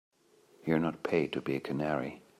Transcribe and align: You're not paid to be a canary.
You're 0.65 0.79
not 0.79 1.03
paid 1.03 1.31
to 1.33 1.41
be 1.41 1.57
a 1.57 1.59
canary. 1.59 2.23